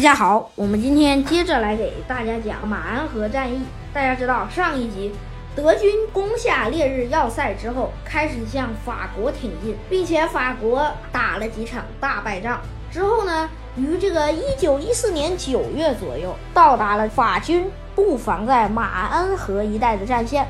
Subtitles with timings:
[0.00, 3.60] 大家好，我们今天接着来给大家讲马鞍河战役。
[3.92, 5.12] 大家知道，上一集
[5.54, 20.46] 德军攻下烈日要塞之后，开始向法国挺进，并且法国打了几场大败仗之后呢，于这个一九一四年九月左右，到达了法军布防在马鞍河一带的战线。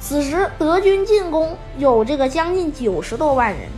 [0.00, 3.68] 此时，德军进攻有这个将近九十多万人。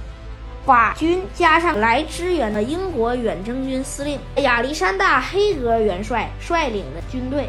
[0.68, 7.48] 法军加上来支援的英国远征军司令亚历山大·黑格元帅率领的军队，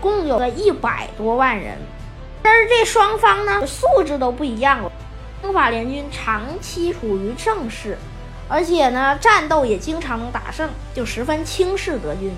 [0.00, 1.78] 共有个一百多万人。
[2.42, 4.90] 但是这双方呢素质都不一样了。
[5.44, 7.96] 英法联军长期处于正势，
[8.48, 12.32] 而且呢战斗也经常能打胜，就十分轻视德军。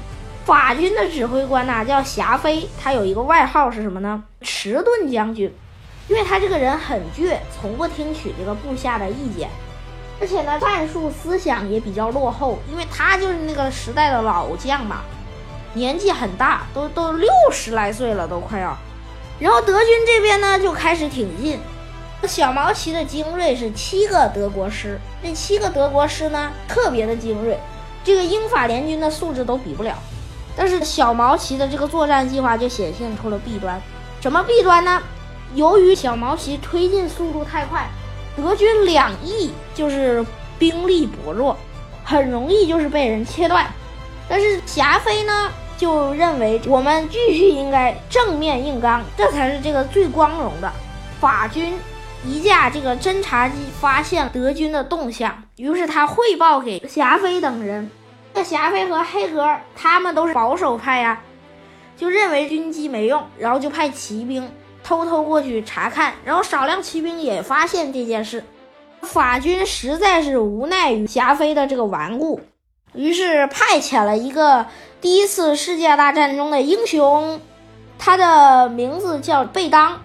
[0.45, 4.23] 法军的指挥官呐叫霞飞，他有一个外号是什么呢？
[4.43, 5.51] 迟钝将军，
[6.06, 9.49] 因为他这个人很倔，从不听取这个部下的意见。
[10.21, 15.02] 而且呢，战术思想也比较落后，因为他就是那个时代的老将嘛，
[15.74, 18.77] 年纪很大，都都六十来岁了，都快要。
[19.39, 21.61] 然后德军这边呢就开始挺进，
[22.27, 27.57] 小毛奇的精锐是七个德国师，这七个德国师呢特别的精锐，
[28.02, 29.96] 这个英法联军的素质都比不了。
[30.57, 33.80] 但是小毛奇的这个作战计划就显现出了弊端，
[34.21, 35.01] 什么弊端呢？
[35.55, 37.89] 由于小毛奇推进速度太快。
[38.38, 40.24] 德军两翼就是
[40.60, 41.56] 兵力薄弱，
[42.04, 43.66] 很容易就是被人切断。
[44.28, 50.72] 但是霞飞呢就认为我们继续应该正面硬刚，这才是这个最光荣的。
[51.20, 51.76] 法军
[52.24, 57.90] 一架这个侦察机发现德军的动向，于是他汇报给霞飞等人。
[58.34, 61.20] 这霞飞和黑格他们都是保守派呀，
[61.96, 64.48] 就认为军机没用，然后就派骑兵。
[64.88, 68.43] 偷偷过去查看，然后少量骑兵也发现这件事，
[69.03, 72.41] 法军实在是无奈于霞飞的这个顽固，
[72.94, 74.65] 于是派遣了一个
[75.03, 77.38] 第一次世界大战中的英雄，
[77.98, 80.00] 他的名字叫贝当。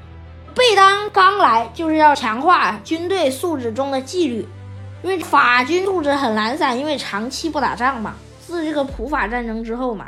[0.54, 4.46] 贝当刚来就是要强化军队素质中的纪律，
[5.02, 10.08] 因为法军素质很懒散，因为长期不打仗嘛，自这个普法战争之后嘛，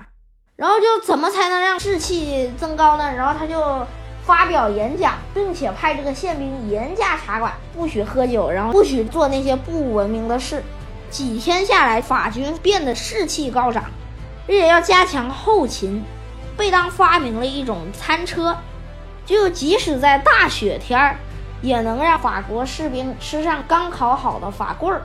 [0.57, 3.09] 然后就怎么才能让士气增高呢？
[3.15, 3.87] 然后他就。
[4.25, 10.63] 发表演讲，并且派这个宪兵严加查管，不许喝酒，然后不许做那些不文明的事。
[11.11, 13.83] 几天下来，法军变得士气高涨，
[14.47, 16.03] 而且要加强后勤。
[16.57, 18.57] 贝当发明了一种餐车，
[19.25, 21.17] 就即使在大雪天儿，
[21.61, 25.03] 也能让法国士兵吃上刚烤好的法棍儿。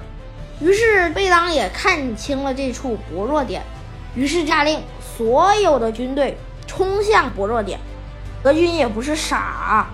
[0.61, 3.63] 于是贝当也看清了这处薄弱点，
[4.15, 7.79] 于是下令所有的军队冲向薄弱点。
[8.43, 9.87] 德军也不是傻，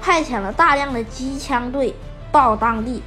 [0.00, 1.94] 派遣了大量的机枪队
[2.30, 3.02] 到当地，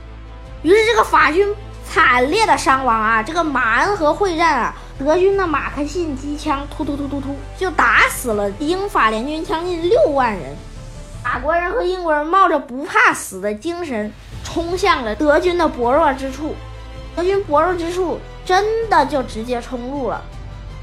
[0.63, 1.47] 于是这个法军
[1.85, 3.21] 惨烈的伤亡啊！
[3.23, 10.55] 这个马恩河会战啊，德军的马克沁机枪突突突突突就打死了英法联军将近六万人。
[11.23, 14.11] 法国人和英国人冒着不怕死的精神
[14.43, 16.55] 冲向了德军的薄弱之处，
[17.15, 20.21] 德军薄弱之处真的就直接冲入了。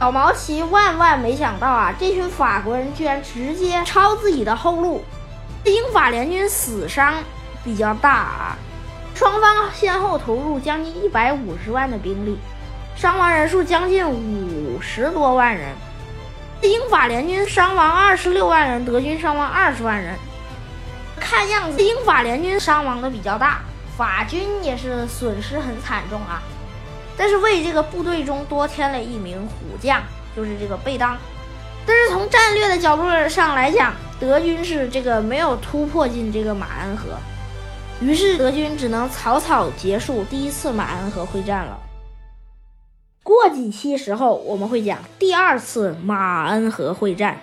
[0.05, 1.91] 小毛奇万万没想到啊！
[1.99, 5.03] 这群法国人居然直接抄自己的后路，
[5.65, 7.15] 英法联军死伤
[7.65, 8.59] 比较大啊，
[9.15, 12.39] 双方先后投入将近一百五十万的兵力，
[12.95, 15.75] 伤亡人数将近五十多万人。
[16.61, 20.15] 英法联军伤亡二十六万人，德军伤亡二十万人。
[21.19, 23.63] 看样子英法联军伤亡的比较大，
[23.97, 26.43] 法军也是损失很惨重啊。
[27.17, 30.03] 但是为这个部队中多添了一名虎将，
[30.37, 31.17] 就是这个贝当。
[31.87, 37.11] 但是从战略的角度上来讲，德军是这个没有突破进这个马鞍河，
[38.01, 41.79] 于是德军只能草草结束第一次马鞍河会战了。
[43.23, 47.39] 过几期时候我们会讲第二次马鞍河会战。